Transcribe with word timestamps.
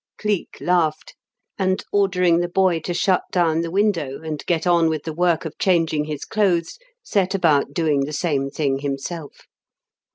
Cleek 0.17 0.57
laughed; 0.59 1.13
and, 1.59 1.85
ordering 1.91 2.39
the 2.39 2.47
boy 2.49 2.79
to 2.79 2.91
shut 2.91 3.21
down 3.31 3.61
the 3.61 3.69
window 3.69 4.19
and 4.23 4.43
get 4.47 4.65
on 4.65 4.89
with 4.89 5.03
the 5.03 5.13
work 5.13 5.45
of 5.45 5.55
changing 5.59 6.05
his 6.05 6.25
clothes, 6.25 6.79
set 7.03 7.35
about 7.35 7.71
doing 7.75 7.99
the 8.05 8.11
same 8.11 8.49
thing 8.49 8.79
himself. 8.79 9.41